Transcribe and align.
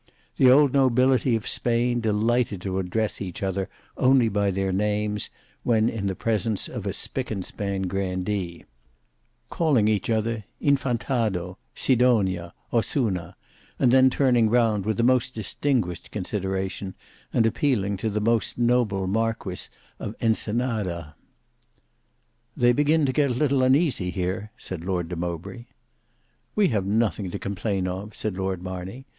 The 0.37 0.49
old 0.49 0.73
nobility 0.73 1.35
of 1.35 1.47
Spain 1.47 1.99
delighted 2.01 2.59
to 2.63 2.79
address 2.79 3.21
each 3.21 3.43
other 3.43 3.69
only 3.97 4.29
by 4.29 4.49
their 4.49 4.71
names, 4.71 5.29
when 5.61 5.89
in 5.89 6.07
the 6.07 6.15
presence 6.15 6.67
of 6.67 6.87
a 6.87 6.91
spick 6.91 7.29
and 7.29 7.45
span 7.45 7.83
grandee; 7.83 8.65
calling 9.51 9.87
each 9.87 10.09
other, 10.09 10.43
"Infantado," 10.59 11.59
"Sidonia," 11.75 12.51
"Ossuna," 12.73 13.35
and 13.77 13.91
then 13.91 14.09
turning 14.09 14.49
round 14.49 14.85
with 14.85 14.97
the 14.97 15.03
most 15.03 15.35
distinguished 15.35 16.09
consideration, 16.09 16.95
and 17.31 17.45
appealing 17.45 17.95
to 17.97 18.09
the 18.09 18.19
Most 18.19 18.57
Noble 18.57 19.05
Marquis 19.05 19.69
of 19.99 20.15
Ensenada. 20.19 21.13
"They 22.57 22.73
begin 22.73 23.05
to 23.05 23.13
get 23.13 23.29
a 23.29 23.33
little 23.35 23.61
uneasy 23.61 24.09
here," 24.09 24.49
said 24.57 24.83
Lord 24.83 25.09
de 25.09 25.15
Mowbray. 25.15 25.67
"We 26.55 26.69
have 26.69 26.87
nothing 26.87 27.29
to 27.29 27.37
complain 27.37 27.87
of," 27.87 28.15
said 28.15 28.35
Lord 28.35 28.63
Marney. 28.63 29.05